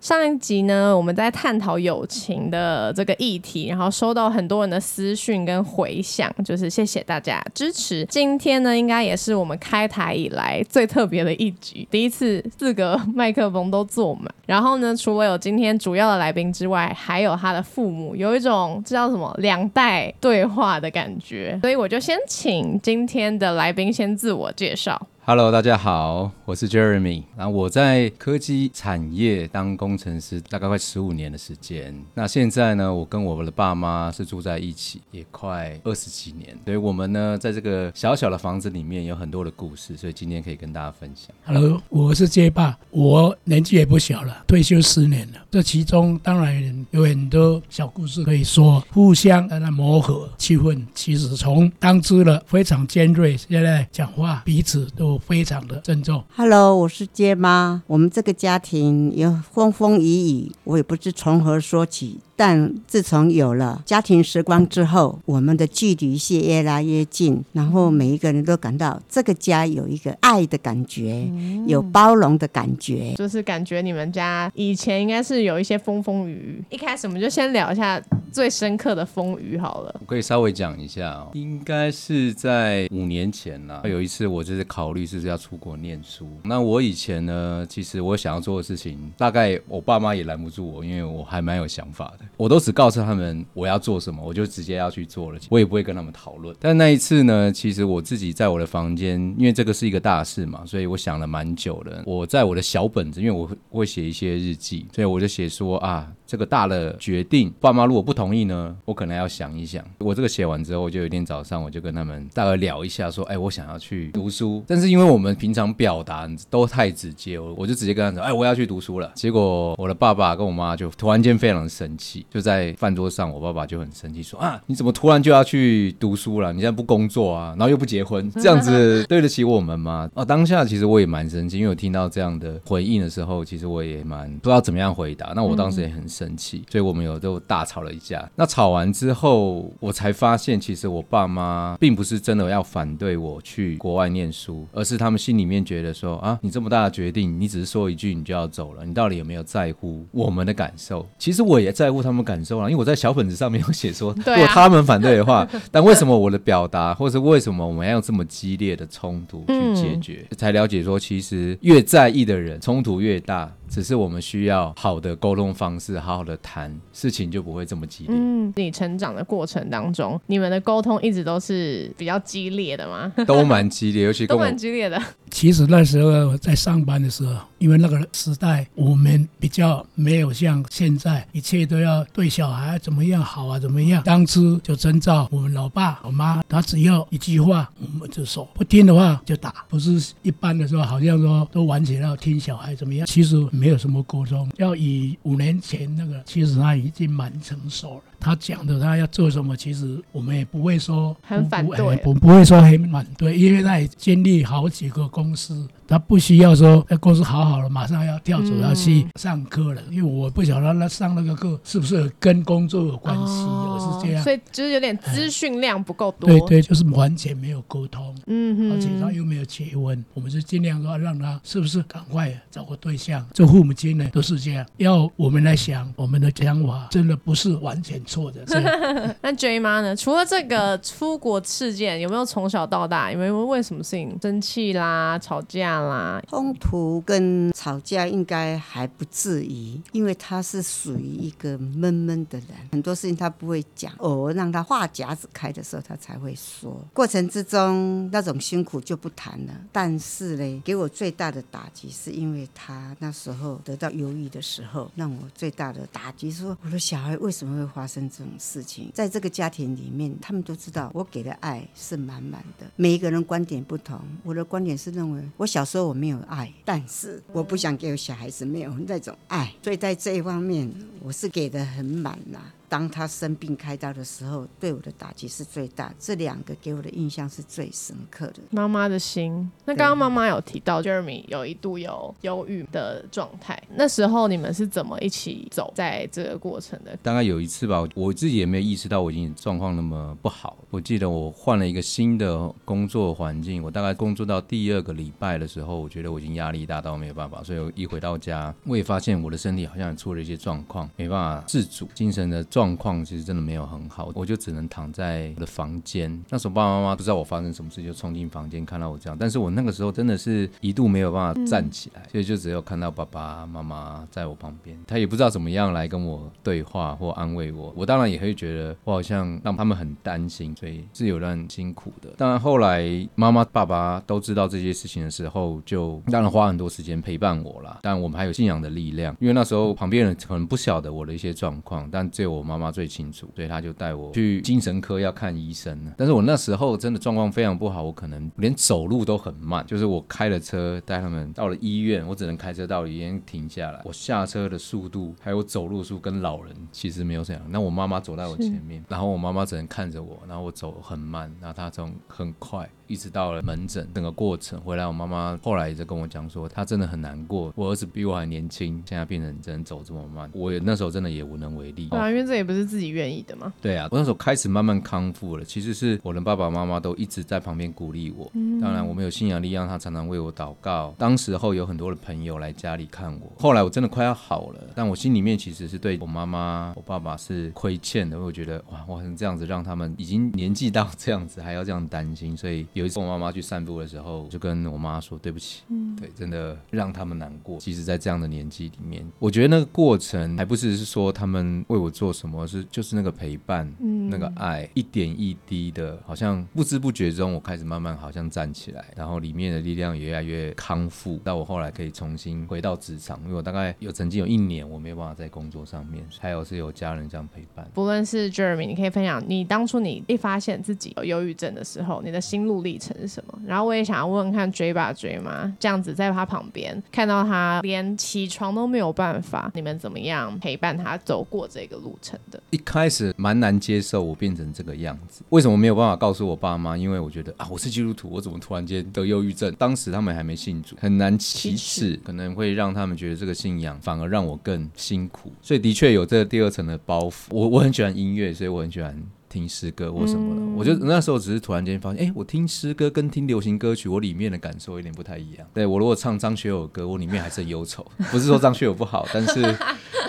[0.00, 8.04] 上一集呢，我们在探讨友情的这个议题，然后收到很多人的私讯跟回响，就是谢谢大家支持。
[8.04, 14.32] 今天呢，应该也是我们开台以来最特别的一集，第一次四个麦克风都坐满。
[14.46, 21.58] 然后呢，除了有今天主要的来宾之外，还有他的父母，有一种这叫什么两代对话的感觉。
[21.60, 25.08] 所以我就先请今天的来宾先自我介绍。
[25.30, 27.22] Hello，大家好，我是 Jeremy。
[27.36, 31.94] 然后我在科技产业当工程师，大概快十五年的时间。
[32.14, 36.56] 那现在呢，我跟我的爸妈是住在一起，也快二十几年。
[36.64, 41.28] 所以我们呢，在这个小小的房子里面有很多的故事，所以今天可以跟大家分享。
[41.44, 45.40] Hello，我是街霸，我年纪也不小了，退休十年了。
[45.50, 55.17] 这其中当然有很多小故事可以说，互相在那磨合，气氛其实从当初了非常尖锐，现在讲话彼此都。
[55.18, 56.24] 非常的郑重。
[56.34, 57.82] Hello，我是街妈。
[57.86, 62.20] 我们这个家庭有风风雨雨，我也不知从何说起。
[62.38, 71.28] 但自从有了家庭时光之后，我们的距离是越来越近，然后每一个人都感到这个家有一个爱的感觉，
[71.66, 76.64] 有包容的感觉，就是感觉你们家以前应该是有一些风风雨雨。
[76.70, 78.00] 一开始我们就先聊一下
[78.30, 79.96] 最深刻的风雨好了。
[79.98, 86.28] 我可以稍微讲一下哦，应该是在五年前啦，有一次我就是考虑是要出国念书。
[86.44, 92.24] 那我以前呢，其实我想要做的事情，大概我爸妈也拦不住我，因为我还蛮有想法的。
[92.38, 96.56] 我都只告诉他们我要做什么，我就直接要去做了，我也不会跟他们讨论。
[96.58, 102.02] 但那一次呢，其实我自己在我的房间，因为这个是一个大事嘛，所以我想了蛮久的。
[102.06, 106.10] 我在我的小本子，因为我会写一些日记，所以我就写说啊。
[106.28, 109.82] 这个大的决定，爸妈如果不同意呢，我可能要想一想。
[109.96, 126.52] 我这个写完之后，我就有一天早上，我就跟他们大概聊一下，说：“哎，我想要去读书。”但是因为我们平常表达都太直接，我我就直接跟他说：“哎，我要去读书了。”结果我的爸爸跟我妈就突然间非常生气，就在饭桌上，我爸爸就很生气说：“啊，你怎么突然就要去读书了？
[126.52, 135.32] 你现在不工作啊，然后又不结婚， 这样子对得起我们吗？”啊，当下其实我也蛮生气，因为我听到这样的回应的时候，其实我也蛮不知道怎么样回答。
[135.34, 136.06] 那我当时也很。
[136.18, 138.28] 生气，所以我们有都大吵了一架。
[138.34, 151.06] 那吵完之后，我才发现，其实我爸妈并不是真的要反对我去国外念书，而是他们心里面觉得说啊，你这么大的决定，你只是说一句你就要走了，你到底有没有在乎我们的感受？
[151.18, 160.26] 其实我也在乎他们感受啊，因为我在小本子上面有写说， 如果他们反对的话，但为什么我的表达，或是为什么我们要用这么激烈的冲突去解决？
[160.36, 163.52] 才了解说，其实越在意的人，冲突越大。
[163.68, 168.16] 只是我们需要好的沟通方式，好好的谈事情就不会这么激烈。
[168.16, 173.12] 嗯，你成长的过程当中，你们的沟通一直都是比较激烈的吗？
[173.26, 175.00] 都蛮激烈，尤其 都蛮激烈的。
[175.30, 184.02] 其实那时候在上班的时候，因为那个时代我们比较没有像现在，一切都要对小孩怎么样好啊，怎么样。
[184.04, 193.06] 当初就遵照我们老爸、我妈，他只要一句话，我们就说不听的话就打，不是一般的时候，好像说都完全要听小孩怎么样。
[193.06, 193.38] 其实。
[193.50, 198.02] 没有什么沟通，要以五年前那个，其实他已经蛮成熟了。
[198.20, 205.66] 他讲的他要做什么，其实我们也不会说很反对，不不会说很反对，因为他也经历好几个公司。
[205.86, 213.32] 他不需要说，哎，公司好好了，马上要跳走要去上课了，因为我不晓得他上那个课是不是跟工作有关系，
[213.80, 214.22] 是这样。
[214.22, 216.28] 所以就是有点资讯量不够多。
[216.28, 223.26] 对对，就是完全没有沟通，嗯哼，而且他又没有结婚，我们就尽量说让他是不是赶快找个对象。
[223.32, 228.42] 做父母亲呢都是这样，要我们来想，我们的想法真的不是完全错的。
[229.20, 229.94] 那 J 妈呢？
[229.94, 236.22] 除了这个出国事件，有没有从小到大有没有为什么事情生气啦、吵架啦？
[236.28, 246.80] 冲突跟吵架应该还不至于，因为他是属于一个闷闷的人，很多事情他不会讲，偶尔让他话匣子开的时候，他才会说。
[246.94, 249.52] 过程之中那种辛苦就不谈了。
[249.72, 258.90] 但是呢，给我最大的打击是因为他那时候得到忧郁的时候，让我最大的打击说，我的小孩为什么会发生这种事情？
[258.92, 262.66] 在这个家庭里面，他们都知道我给的爱是满满的。
[262.74, 265.64] 每一个人观点不同，我的观点是认为我小。
[265.68, 270.66] 时候我没有爱，但是我不想给我小孩子没有那种爱，所以在这一方面
[271.02, 272.54] 我是给的很满啦。
[272.68, 275.92] 当他生病开刀的时候，对我的打击是最大。
[275.98, 278.40] 这两个给我的印象是最深刻的。
[278.50, 279.50] 妈妈的心。
[279.64, 286.96] 那刚刚妈妈有提到，Jeremy 有一度有忧郁的状态，那时候你们是怎么一起走在这个过程的？
[287.02, 290.56] 大概有一次吧，我自己也没有意识到我已经状况那么不好。
[290.70, 306.08] 我记得我换了一个新的工作环境，我大概工作到第二个礼拜的时候，我觉得我已经压力大到没有办法，所以我一回到家，我也发现我的身体好像出了一些状况，没办法自主，精神的状况其实真的没有很好，我就只能躺在我的房间。
[306.30, 317.72] 那时候爸爸妈妈不知道我发生什么事，就冲进房间看到我这样，但是我那个时候真的是一度没有办法站起来，所以就只有看到爸爸妈妈在我旁边，他也不知道怎么样来跟我对话或安慰我。
[317.76, 322.10] 我当然也会觉得我好像让他们很担心，所以是有段辛苦的。
[322.16, 327.78] 当然后来妈妈爸爸都知道这些事情的时候，就当然花很多时间陪伴我啦。
[327.82, 335.92] 但我们还有信仰的力量，因为那时候旁边人可能不晓得我的一些状况，但只有我妈妈最清楚，所以他就带我去精神科要看医生了。
[335.98, 347.42] 但是我那时候真的状况非常不好，我可能连走路都很慢，就是我开了车带他们到了医院，我只能开车到医院停下来，我下车的速度还有走路速度跟老人其实没有这样。
[347.50, 352.68] 那我妈妈走在我前面，然后我妈妈只能看着我，然后我走很慢，然后她从很快。
[352.88, 357.52] 一直到了门诊，整个过程回来，我妈妈后来就跟我讲说，她真的很难过。
[357.54, 361.86] 我儿子比我还年轻，现在变成只能走这么慢，我那时候真的也无能为力。
[361.90, 363.52] 对啊，因为这也不是自己愿意的嘛。
[363.60, 368.30] 对啊，我那时候开始慢慢康复了，其实是我的爸爸妈妈都一直在旁边鼓励我。
[368.34, 370.94] 嗯当然，我们有信仰力量，他常常为我祷告。
[370.98, 382.66] 当时候有很多的朋友来家里看我，后来我真的快要好了，但我心里面其实是对我妈妈、我爸爸是亏欠的，我觉得哇，我这样子让他们已经年纪到这样子，还要这样担心，所以。
[382.74, 387.58] 有一次我妈妈去散步的时候，就跟我妈说对不起，嗯，对，真的让他们难过。
[387.58, 403.18] 其实，在这样的年纪里面，我觉得那个过程还不是是说他们为我做什么，是就是那个陪伴，嗯，那个爱，一点一滴的，好像不知不觉中，我开始慢慢好像站起来，然后里面的力量也越来越康复，到我后来可以重新回到职场。
[403.24, 407.66] 因为我大概有曾经有一年我没有办法在工作上面，还有是有家人这样陪伴。
[407.72, 412.58] 不论是 Jeremy，你可以分享你当初你一发现自己有忧郁症的时候，你的心路。
[412.58, 413.40] 历程是什么？
[413.46, 415.56] 然后我也想要问问看，追吧追吗？
[415.60, 422.42] 这样子在他旁边看到他连起床都没有办法，你们怎么样陪伴他走过这个路程的？
[422.50, 426.76] 一开始蛮难接受我变成这个样子，为什么没有办法告诉我爸妈？
[426.76, 429.54] 因为我觉得啊，我是基督徒，我怎么突然间得忧郁症？
[429.58, 435.32] 当时他们还没信主，很难启齿，可能会让他们觉得这个信仰反而让我更辛苦。
[435.42, 437.26] 所以的确有这第二层的包袱。
[437.30, 439.02] 我我很喜欢音乐，所以我很喜欢。
[439.30, 445.46] 听诗歌或什么的，我觉得那时候只是突然间发现，哎，我听诗歌跟听流行歌曲，我里面的感受有点不太一样。
[445.52, 447.86] 对我如果唱张学友歌，我里面还是忧愁。
[448.10, 449.54] 不是说张学友不好，但是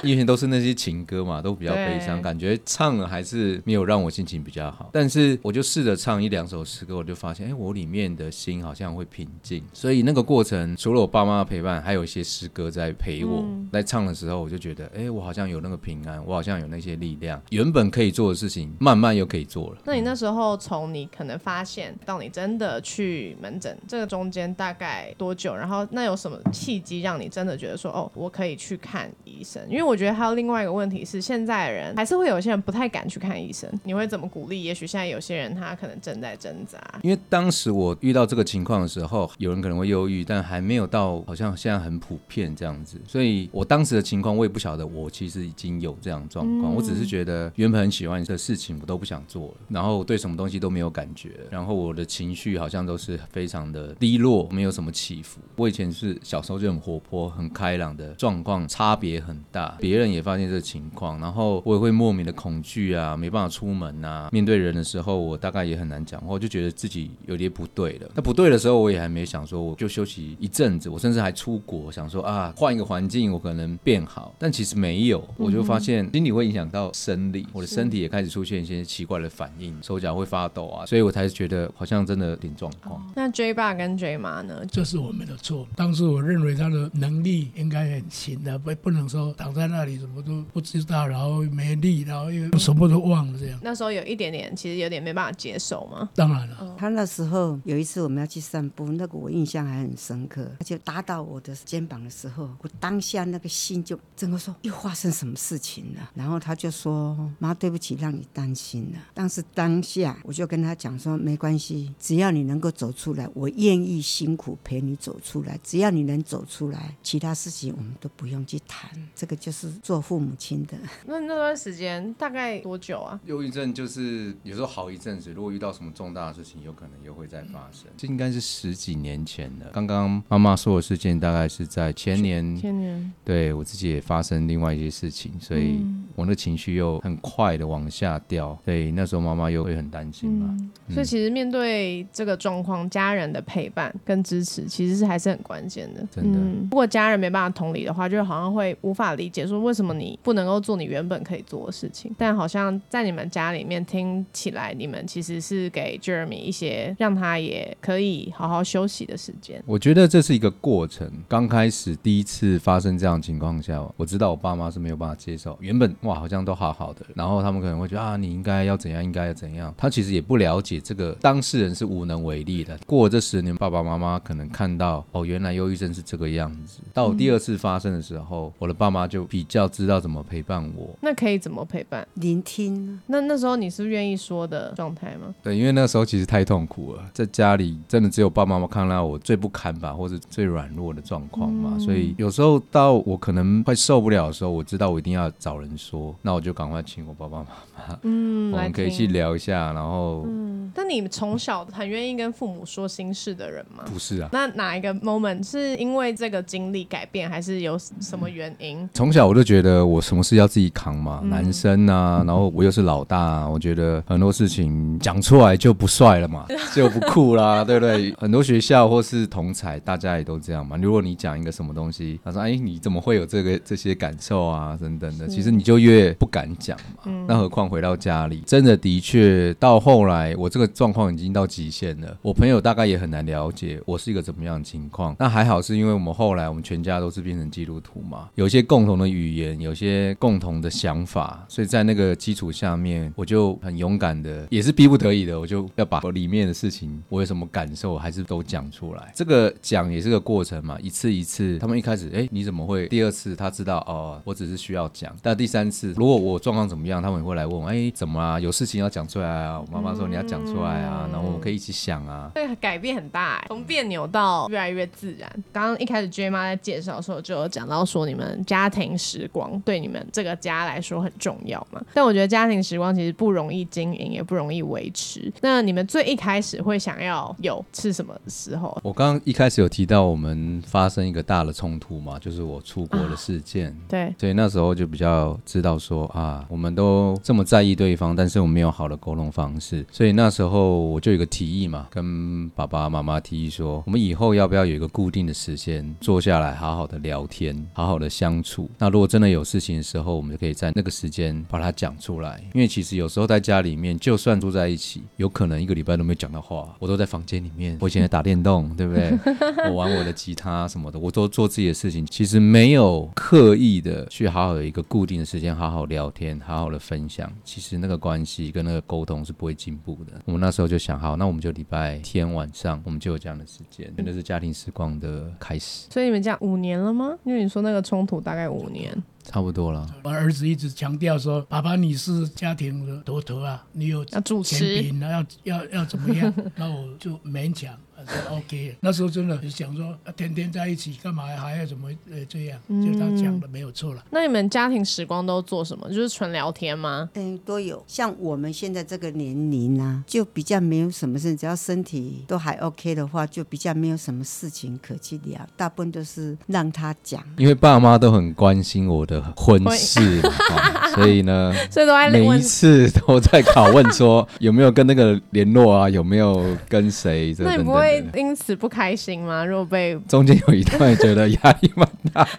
[0.04, 4.90] 因为都是那些情歌嘛，都比较悲伤，感觉唱了还是没有让我心情比较好。
[4.94, 9.62] 但是我就试着唱一两首诗歌，我就发现，哎，我里面的心好像会平静。
[9.74, 13.46] 所以那个过程，除了我爸妈的陪伴，还有一些诗歌在陪我。
[13.74, 17.42] 在唱的时候，我就觉得，哎，我好像有那个平安，我好像有那些力量。
[17.50, 19.10] 原本可以做的事情，慢慢。
[19.10, 19.78] 又可以做了。
[19.86, 25.56] 那你那时候从你可能发现到你真的去门诊，这个中间大概多久？
[25.56, 29.62] 然后那有什么契机让你真的觉得说，哦，我可以去看医生？
[29.68, 33.68] 因为我觉得还有另外一个问题是，现在人还是会有些人不太敢去看医生。
[33.84, 34.64] 你会怎么鼓励？
[34.64, 36.80] 也许现在有些人他可能正在挣扎。
[37.02, 43.02] 因为当时我遇到这个情况的时候，有人可能会忧郁，但还没有到好像现在很普遍这样子。
[43.08, 46.76] 所以我当时的情况，我也不晓得我其实已经有这样状况。
[46.76, 49.00] 我只是觉得原本很喜欢的事情，我都。
[49.00, 55.40] 不想做了，然后对什么东西都没有感觉，然后我的情绪好像都是非常的低落，没有什么起伏。
[55.56, 59.69] 我以前是小时候就很活泼、很开朗的状况，差别很大。
[59.80, 64.30] 别人也发现这个情况，然后我也会莫名的恐惧啊，没办法出门啊。
[64.32, 68.10] 面对人的时候，我大概也很难讲话，我就觉得自己有点不对了。
[68.16, 70.90] 那不对的时候，我也还没想说，我就休息一阵子。
[70.90, 74.34] 我甚至还出国，想说啊，换一个环境，我可能变好。
[74.40, 78.80] 但其实没有，我就发现心理会影响到生理，我的身体也开始出现一些。
[78.90, 83.06] 奇怪的反应，手脚会发抖啊，所以我才觉得好像真的有点状况。
[83.16, 84.66] 那 J 爸跟 J 妈呢？
[84.72, 85.68] 这是我们的错。
[85.76, 93.60] 当时我认为他的能力应该很行的，不不能说躺在那里什么都不知道，然后没力，然后又什么都忘了这样。
[93.64, 96.10] 那时候有一点点，其实有点没办法接受嘛。
[96.16, 100.50] 当然了，他那时候有一次我们要去散步，那个我印象还很深刻。
[100.60, 106.12] 他就打到我的肩膀的时候，我当下那个心就整个说又发生什么事情了。
[106.14, 115.60] 然后他就说：“妈，对不起，让你担心了。”但是当下，我就跟他讲说，没关系，只要你能够走出来，我愿意辛苦陪你走出来。
[115.64, 118.90] 只要你能走出来，其他事情我们都不用去谈。
[119.16, 120.78] 这个就就是做父母亲的。
[121.08, 123.20] 那那段时间大概多久啊？
[123.26, 127.90] 忧郁症就是有时候好一阵子，如果遇到什么重大的事情，有可能又会再发生。
[127.98, 129.66] 这应该是十几年前的。
[129.74, 135.84] 刚刚妈妈说的事件，大概是在前年，前年，对我自己也发生另外一些事情，所以
[136.16, 138.56] 我的情绪又很快的往下掉。
[138.64, 140.56] 对，那时候妈妈又会很担心嘛。
[140.92, 146.06] 所以其实面对这个状况，家人的陪伴跟支持其实是还是很关键的。
[146.12, 152.14] 真的嗯，如果家人没办法同理的话，就好像会无法理解说为什么你不能够做你原本可以做的事情。
[152.18, 159.62] 但好像在你们家里面听起来，你们其实是给 Jeremy 一些让他也可以好好休息的时间。
[159.66, 161.12] 我觉得这是一个过程。
[161.28, 165.58] 刚开始第一次发生这样情况下，我知道我爸妈是没有办法接受。
[165.62, 169.74] 原本哇好像都好好的，然后他们可能会觉得啊你应该要怎样，应该要怎样。
[169.78, 172.78] 他其实也不了解这个当事人是无能为力的。
[172.86, 176.80] 过这十年，爸爸妈妈可能看到哦原来忧郁症是这个样子。
[176.94, 180.90] 到第二次发生的时候，我的爸妈就比较知道怎么陪伴我。
[181.02, 182.08] 那可以怎么陪伴？
[182.16, 185.36] 聆听，那那时候你是愿意说的状态吗？
[185.44, 199.10] 对，因为那时候其实太痛苦了，在家里真的只有爸爸妈妈看到我最不堪吧，或者最软弱的状况嘛，所以有时候到我可能快受不了的时候，我知道我一定要找人说，那我就赶快请我爸爸妈妈，嗯，我们可以去。
[199.10, 203.84] 聊一下，然后、嗯但你从小很愿意跟父母说心事的人吗？
[203.92, 204.30] 不是啊。
[204.32, 208.88] 那哪一个 moment 是因为这个经历改变，还是有什么原因？
[208.94, 216.46] 从小我就觉得我什么事要自己扛嘛，嗯男生啊，然后我又是老大、啊，我觉得很多事情讲出来就不帅了嘛，
[216.76, 218.14] 就不酷啦，对不对？
[218.18, 220.78] 很多学校或是同才，大家也都这样嘛。
[220.78, 227.02] 如果你讲一个什么东西，他说：“哎，你怎么会有这个这些感受啊？”等等的，其实你就越不敢讲嘛。
[227.06, 232.18] 嗯那何况回到家里，真的的确到后来，我这个状况已经到极限了。
[232.22, 235.16] 我朋友大概也很难了解我是一个怎么样的情况。
[235.20, 249.12] 那还好，是因为我们后来我们全家都是变成基督徒嘛，有一些共同语言，有些共同的想法，所以在那个基础下面，我就很勇敢的，也是逼不得已的，我就要把我里面的事情，我有什么感受，还是都讲出来。
[249.16, 252.88] 这个讲也是个过程嘛，一次一次，他们一开始，哎，你怎么会？
[252.88, 258.40] 第二次他知道哦，我只是需要讲，但第三次，如果我状况怎么样，他们也会来问我，哎，怎么啊？
[258.40, 259.60] 有事情要讲出来啊？
[259.60, 262.32] 我妈妈说你要讲出来啊，然后我们可以一起想啊。
[262.34, 265.30] 对，改变很大，从别扭到越来越自然。
[265.52, 271.82] 刚刚一开始 J 妈在介绍的时候就有讲到说，你们家庭时光对你们这个家来说很重要嘛。
[271.94, 275.32] 但我觉得家庭时光其实不容易经营，也不容易维持。
[275.42, 278.78] 那你们最一开始会想要有是什么时候？
[278.84, 283.76] 我刚刚一开始有提到我们发生一个大的冲突嘛，就是我出国的事件。
[283.88, 289.86] 对，所以那时候就比较知道说啊，我们都这么在意对方，但是我们没有好的沟通方式。
[289.92, 298.70] 所以那时候我就有个提议嘛，跟爸爸妈妈提议说，我们以后要不要有一个固定的时间，坐下来好好的聊天，好好的相处。
[298.82, 302.42] 那如果真的有事情的时候，我们就可以在那个时间把它讲出来。
[302.54, 309.12] 因为其实有时候在家里面，就算住在一起，有可能一个礼拜都没有讲到话，我都在房间里面，我以前在打电动，对不对？
[309.70, 317.30] 我玩我的吉他什么的，我都做自己的事情，其实没有刻意的去好好有一个固定的时间，好好聊天，好好的分享。
[317.44, 320.14] 其实那个关系跟那个沟通是不会进步的。
[320.24, 327.18] 我们那时候就想，好，那我们就礼拜天晚上，我们就有这样的时间，真的是家庭时光的开始，所以你们这样五年了吗？
[327.26, 329.88] 因为你说那个冲突大概五年，差不多了。
[330.04, 335.00] 我儿子一直强调说：“爸爸，你是家庭的头头啊，你有要主权持。
[335.00, 337.76] 要要要怎么样？”那我就勉强
[338.06, 338.76] 说 OK。
[338.80, 342.60] 那时候真的就想说，啊天天在一起干嘛还要怎么呃这样？
[342.70, 344.04] 就他讲的没有错了。
[344.12, 345.88] 那你们家庭时光都做什么？
[345.90, 347.10] 就是纯聊天吗？
[347.16, 347.84] 嗯，都有。
[347.88, 357.24] 像我们现在这个年龄啊，就比较没有什么事，只要身体都还 OK 的话，就比较没有什么事情可去聊，大部分都是让他讲。
[357.38, 368.20] 因为爸妈都很关心我的婚事， 哦所以呢，所以都在每一次都在拷问说有没有跟那个联络啊，有没有跟谁这不会的。
[368.20, 369.46] 因此不开心吗？
[369.46, 372.28] 如果被中间有一段觉得压力蛮大。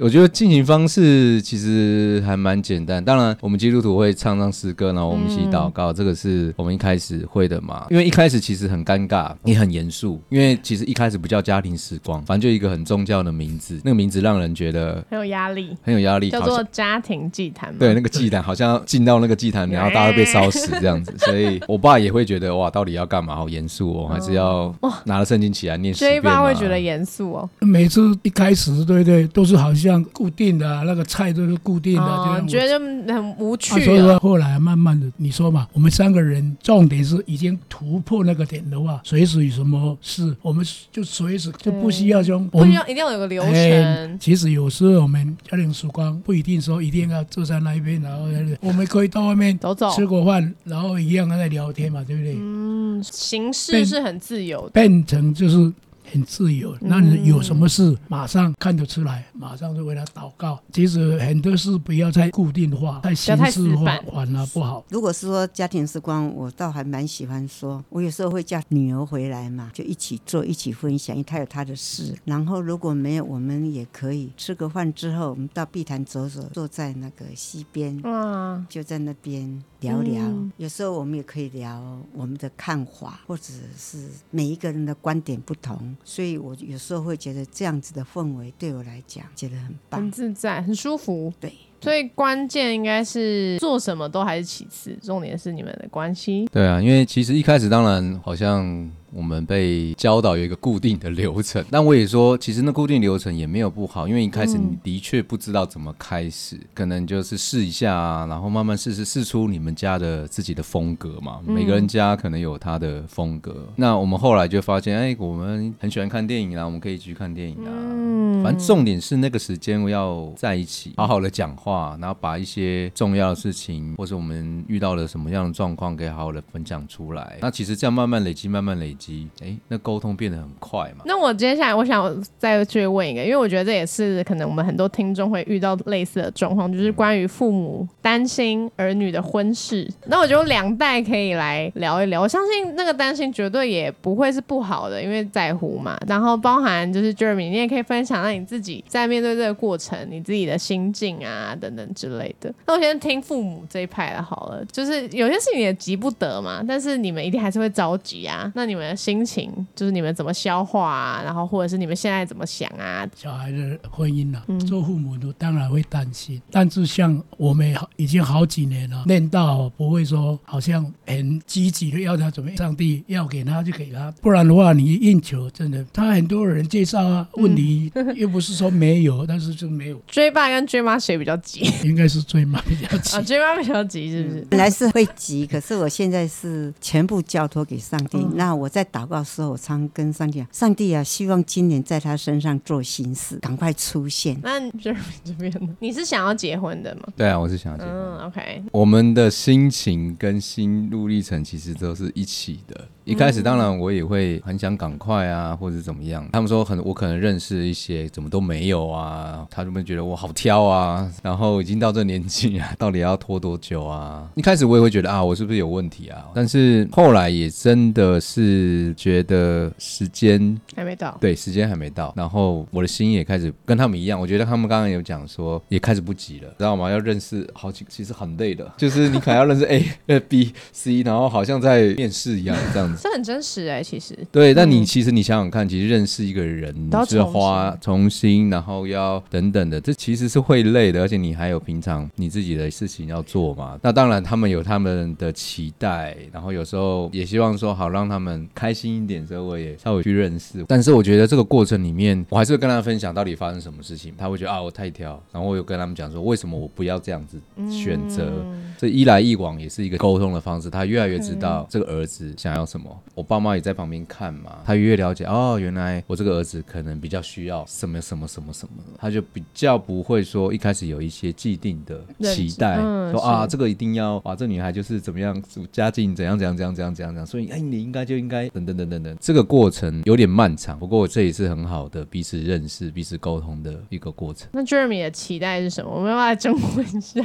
[0.00, 7.86] 我觉得进行方式其实还蛮简单，当然我们基督徒会唱唱诗歌，然后我们一起祷告，这个是我们一开始会的嘛。
[7.90, 17.72] 因为一开始其实很尴尬，也很严肃，因为其实一开始不叫家庭时光，反正就一个很宗教的名字，那个名字让人觉得很有压力，很有压力，叫做家庭祭坛？
[17.78, 23.36] 对，那个祭坛好像进到那个祭坛，然后大家都被烧死这样子，所以我爸也会觉得哇，到底要干嘛？
[23.36, 27.48] 好严肃哦，还是要哇， 拿了圣经起来念十，J 遍嘛爸会觉得严肃哦。
[27.60, 32.78] 每次一开始，对不对，都是好像固定的啊、那个菜都是固定的，觉得
[33.12, 34.18] 很无趣啊，所以说。
[34.18, 42.64] 后来慢慢的，你说嘛，我们三个人重点是已经突破那个点的话，随时有什么事，我们就随时就不需要说我们。
[42.64, 48.24] 不一定一定要有个流哎程，其实有时候我们家庭时光不一定说一定要坐在那一边，然后
[48.60, 49.90] 我们可以到外面走走。
[49.90, 52.34] 吃过饭，然后一样在聊天嘛，对不对？
[52.38, 54.70] 嗯，形式是很自由的。
[54.84, 55.72] 变成就是
[56.14, 56.72] 很自由。
[56.76, 60.60] 嗯那你有什么事，马上看得出来，马上就为他祷告。
[60.72, 64.84] 其实很多事不要再固定化、太形太式化反而不好。
[64.88, 72.16] 如果是说家庭时光，我倒还蛮喜欢说，我有时候会叫女儿回来嘛，就一起做，一起分享，因为她有她的事。
[72.24, 80.22] 然后如果没有，我们也可以吃个饭之后，我们到碧潭走走，坐在那个溪边，哇，就在那边聊聊。
[80.22, 90.10] 嗯有时候我们也可以聊我们的看法，或者是每一个人的观点不同，所以我有时候会觉得这样子的氛围对我来讲觉得很棒很。
[90.12, 91.32] 自在，很舒服。
[91.40, 91.52] 对，
[91.84, 96.48] 所以关键应该是做什么都还是其次，重点是你们的关系。
[96.50, 111.40] 对啊，因为其实一开始当然好像我们被教导有一个固定的流程，但我也说，其实那固定流程也没有不好，因为一开始你的确不知道怎么开始，可能就是试一下啊，然后慢慢试试试出你们家的自己的风格嘛。
[111.46, 117.70] 每个人家可能有他的风格，那我们后来就发现，哎，我们很喜欢看电影啊，我们可以去看电影啊。
[117.70, 118.13] 嗯，
[118.44, 127.38] 反正重点是那个时间要在一起，好好的讲话，然后把一些重要的事情，或者我们遇到了什么样的状况，可以好好的分享出来。
[127.40, 131.04] 那其实这样慢慢累积，慢慢累积，哎，那沟通变得很快嘛。
[131.06, 139.90] 那我接下来我想再去问一个，因为我觉得这也是可能我们很多听众会遇到类似的状况，就是关于父母担心儿女的婚事。
[140.06, 145.98] 那我觉得两代可以来聊一聊，我相信那个担心绝对也不会是不好的，因为在乎嘛。
[146.06, 152.52] 然后包含就是 Jeremy，你也可以分享，那你自己在面对这个过程，你自己的心境啊等等之类的。
[152.66, 158.50] 那我先听父母这一派的好了，就是有些事情也急不得嘛，但是你们一定还是会着急啊。
[158.54, 163.08] 那你们的心情，就是你们怎么消化啊，然后或者是你们现在怎么想啊？
[163.14, 177.90] 小孩的婚姻啊，做父母的当然会担心，但是像我们已经好几年了，练到不会说好像很积极的要他怎么样，上帝要给他就给他，不然的话你应求真的，他很多人介绍啊，问题
[178.24, 183.20] 又不是说没有，但是就没有，追爸跟追妈谁比较急 应该是追妈比较急啊？。
[183.20, 184.46] 追妈比较急是不是？
[184.48, 188.16] 本来是会急，可是我现在是全部交托给上帝。
[188.16, 194.36] 嗯那我在祷告的时候，我常跟上帝讲：上帝啊，希望今年在他身上做心事，赶快出现。
[194.42, 195.68] 那 Jeremy 这边呢？
[195.80, 197.02] 你是想要结婚的吗？
[197.16, 197.92] 对啊，我是想要结婚。
[197.94, 202.88] 嗯，OK，我们的心情跟心路历程其实都是一起的。
[203.04, 206.26] 一开始当然我也会很想赶快啊，或者怎么样。
[206.32, 214.26] 他们说很我可能认识一些怎么都没有啊，他们觉得我好挑啊，然后已经到这年纪啊， 到底要拖多久啊？
[214.34, 216.24] 一开始我也会觉得啊，我是不是有问题啊？
[216.34, 221.16] 但是后来也真的是觉得时间还没到。
[221.20, 224.18] 对，时间还没到，然后我的心也开始跟他们一样。
[224.18, 226.90] 我觉得他们刚刚有讲说，也开始不急了，知道吗？
[226.90, 232.93] 要认识好几，其实很累的，就是你可能要认识 A、 呃 B、C，然后好像在面试一样这样子。
[233.00, 236.74] 这很真实哎、其实对，但你其实你想想看，其实认识一个人
[237.06, 243.78] 是花重新，然后要等等的，这其实是会累的，而且你还有平常你自己的事情要做嘛。
[243.82, 250.64] 那当然，他们有他们的期待，然后有时候也希望说好让他们开心一点，所以我也稍微去认识。
[250.68, 257.38] 但是我觉得这个过程里面，我还是会跟他分享到底发生什么事情，他会觉得啊我太挑，然后我有跟他们讲说为什么我不要这样子
[257.70, 258.32] 选择。
[258.78, 262.83] 这一来一往也是一个沟通的方式，他越来越知道这个儿子想要什么。
[263.14, 284.48] 我爸妈也在旁边看嘛，他越了解哦，原来我这个儿子可能比较需要什么什么什么什么，他就比较不会说一开始有一些既定的期待，嗯说啊这个一定要啊这女孩就是怎么样家境怎样怎样怎样怎样怎样怎样，所以哎你应该就应该等等等等等，这个过程有点漫长，不过这也是很好的彼此认识、彼此沟通的一个过程。
[284.52, 285.90] 那 Jeremy 的期待是什么？
[285.94, 287.20] 我们要来征婚一下。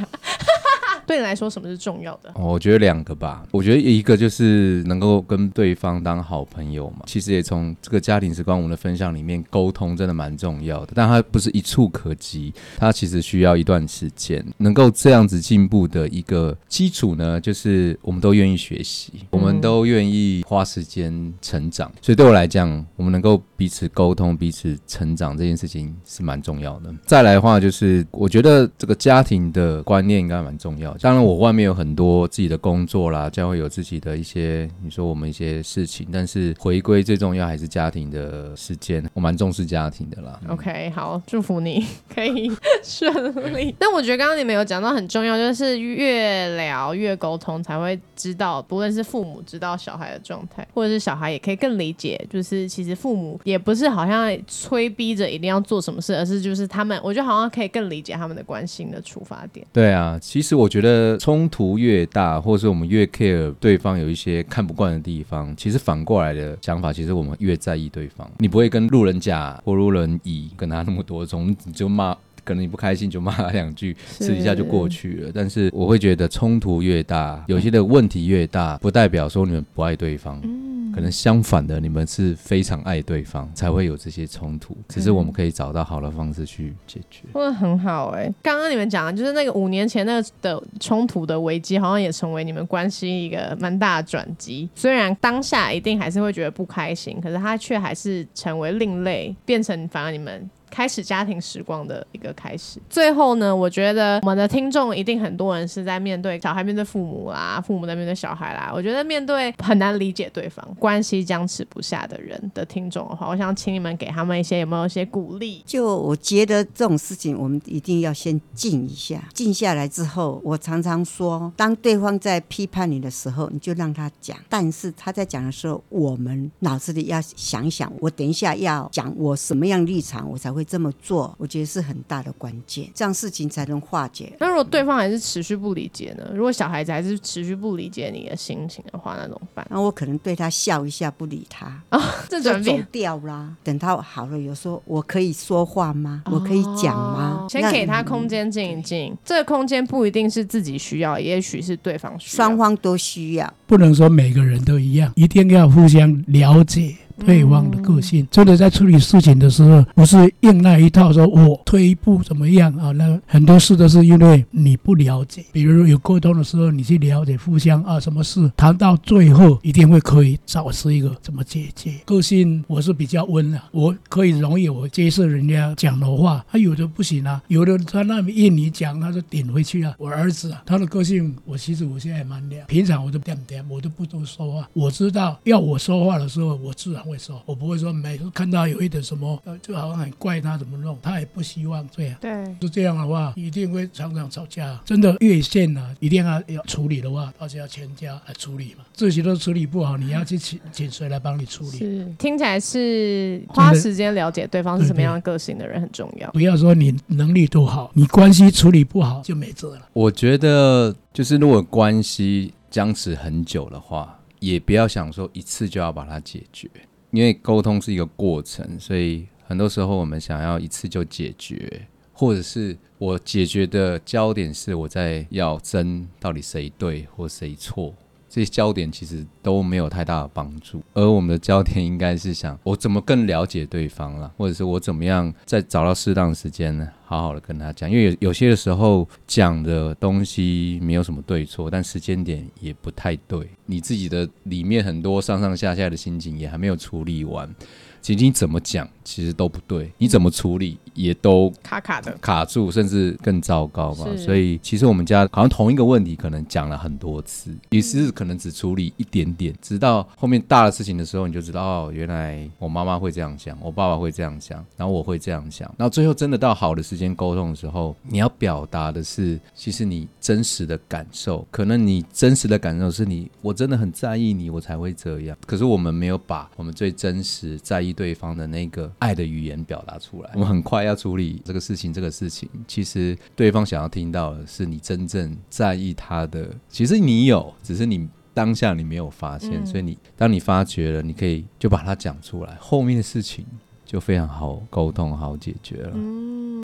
[1.10, 2.30] 对你来说，什么是重要的？
[2.36, 7.00] 哦我觉得两个吧，我觉得一个就是能够跟对方当好朋友嘛。
[7.06, 14.40] 其实也从这个家庭时光我们的分享里面，沟通真的蛮重要的，但它不是一触可及，它其实需要一段时间。
[14.58, 21.90] 能够这样子进步的一个基础呢，就是我们都愿意学习，我们都愿意花时间成长。
[22.00, 26.94] 所以对我来讲，我们能够彼此沟通、彼此成长这件事情是蛮重要的。
[27.04, 40.38] 再来的话，就是我觉得这个家庭的观念应该蛮重要，当然，我外面有很多自己的工作啦，将会有自己的一些，你说我们一些事情，但是回归最重要还是家庭的时间，我蛮重视家庭的啦。
[40.48, 42.52] OK，好，祝福你可以
[42.84, 43.10] 顺
[43.56, 43.74] 利。
[43.80, 59.66] 但我觉得刚刚你们有讲到很重要，就是越聊越沟通，才会知道，不论是父母知道小孩的状态，或者是小孩也可以更理解，就是其实父母也不是好像催逼着一定要做什么事，而是就是他们，我觉得好像可以更理解他们的关心的出发点。
[59.72, 68.30] 对啊，其实我觉得冲突越大，或者是我们越 care 对方有一些看不惯的地方，其实反过来的想法，其实我们越在意对方。
[68.38, 72.14] 你不会跟路人甲或路人乙跟他那么多种，你就骂。
[72.44, 75.30] 可能你不开心就骂他两句，是私底下就过去了。
[75.34, 80.40] 但是我会觉得冲突越大，有些的问题越大，不代表说你们不爱对方。
[80.42, 84.76] 嗯可能相反的，你们是非常爱对方，才会有这些冲突。
[84.88, 87.22] 只是我们可以找到好的方式去解决。
[87.32, 94.68] 说的很好哎、刚刚你们讲的就是那个五年前那个的冲突的危机，好像也成为你们关系一个蛮大的转机。
[94.74, 100.50] 虽然当下一定还是会觉得不开心，可是它却还是成为另类，变成反而你们。
[100.70, 102.80] 开始家庭时光的一个开始。
[102.88, 108.70] 最后呢，我觉得我们的听众一定很多人是在面对小孩面对父母啦，父母在面对小孩啦。
[108.74, 115.62] 我觉得面对很难理解对方、关系僵持不下的人的听众的话，我想请你们给他们一些有没有一些鼓励？
[115.66, 131.34] 就我觉得这种事情，我们一定要先静一下，静下来之后，我常常说，当对方在批判你的时候，你就让他讲，但是他在讲的时候，我们脑子里要想一想，我等一下要讲我什么样立场，我才会这么做。
[131.38, 134.32] 我觉得是很大的关键，这样事情才能化解。
[134.38, 136.30] 那如果对方还是持续不理解呢？
[136.34, 139.66] 如果小孩子还是持续不理解你的心情的话，那怎么办？
[139.70, 141.82] 那我可能对他笑一下，不理他，
[142.28, 142.86] 就走这转变。
[142.90, 143.56] 掉啦。
[143.62, 146.22] 等他好了，有说我可以说话吗？
[146.26, 147.46] 我可以讲吗哦？
[147.48, 152.44] 先给他空间静一静，这个空间不一定是自己需要，也许是对方需要。
[152.44, 153.54] 双方都需要。
[153.66, 158.26] 不能说每个人都一样，一定要互相了解对方的个性。
[158.30, 162.90] 真的在处理事情的时候，不是硬那一套，说我退一步怎么样啊？
[162.92, 165.44] 那很多事都是因为你不了解。
[165.52, 171.92] 比如有沟通的时候，你去了解互相啊，什么事谈到最后一定会可以找出一个怎么解决。
[172.04, 179.94] 个性我是比较温啊，我可以容易我接受人家讲的话，他、有的不行啊，有的他那么硬你讲，他就顶回去啊。
[179.98, 184.68] 我儿子啊，他的个性我其实我现在也蛮凉，平常我都点点，我都不多说话。
[184.72, 192.16] 我知道要我说话的时候，我自然会说，我不会说每次看到有一点什么，呃，就好像很怪他怎么弄，他也不希望这样。
[192.20, 194.80] 对，就这样的话，一定会常常吵架。
[194.84, 198.84] 真的越线啊，一定要要处理的话，而且要全家来处理嘛。
[198.94, 201.78] 自己都处理不好，你要去请请谁来帮你处理？
[201.78, 206.30] 是听起来是花时间了解对方是什么样的个性的人很重要。
[206.30, 209.88] 不要说你能力多好，你关系处理不好就没辙了。
[209.92, 216.68] 我觉得就是如果关系僵持很久的话，也不要想说一次就要把它解决，
[217.10, 227.94] 因为沟通是一个过程，所以很多时候我们想要一次就解决，或者是我解决的焦点是我在要争到底谁对或谁错。
[228.30, 237.90] 这些焦点其实都没有太大的帮助，而我们的焦点应该是想我怎么更了解对方了，或者是我怎么样在找到适当的时间呢，好好的跟他讲。
[237.90, 247.52] 因为有有些的时候讲的东西没有什么对错，但时间点也不太对，你自己的里面很多上上下下的心情也还没有处理完，
[248.00, 254.06] 其实你怎么讲其实都不对，你怎么处理也都卡卡的，卡住，甚至更糟糕吧。
[254.16, 275.36] 所以其实我们家好像同一个问题，可能讲了很多次，也是可能只处理一点点，直到后面大的事情的时候，你就知道哦，原来我妈妈会这样想，我爸爸会这样想，然后我会这样想，然后最后真的到好的时间沟通的时候，你要表达的是，其实你真实的感受，可能你真实的感受是你我真的很在意你，我才会这样。
[275.46, 288.08] 可是我们没有把我们最真实在意对方的那个爱的语言表达出来，我们很快要处理这个事情，这个事情其实对方想要听到的是你真正在意他的，其实你有，只是你。
[288.32, 293.44] 当下你没有发现，嗯所以你当你发觉了，你可以就把它讲出来，后面的事情
[293.84, 295.92] 就非常好沟通、好解决了。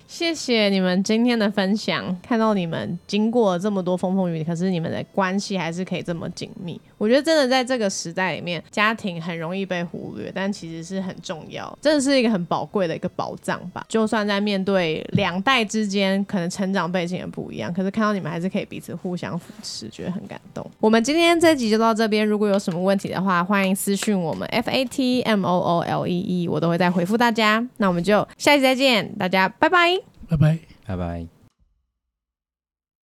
[0.07, 6.81] 谢谢你们今天的分享，看到你们经过了这么多风风雨雨，可是你们的关系还是可以这么紧密。
[6.99, 13.85] 我觉得真的在这个时代里面，家庭很容易被忽略，但其实是很重要，真的是一个很宝贵的一个宝藏吧。
[13.89, 20.65] 就算在面对两代之间，可能成长背景也不一样，可是看到你们还是可以彼此互相扶持，觉得很感动。
[20.81, 27.67] 我们今天这集就到这边，如果有什么问题的话，欢迎私讯我们 F A T M O O L E E，我都会再回复大家。
[27.77, 29.86] 那我们就下期再见，大家拜拜。
[30.29, 30.59] 拜拜。
[30.87, 31.36] 拜拜。